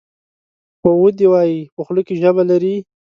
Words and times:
ودي 1.01 1.25
وایي! 1.31 1.59
په 1.75 1.81
خوله 1.85 2.01
کې 2.07 2.19
ژبه 2.21 2.43
لري. 2.51 2.75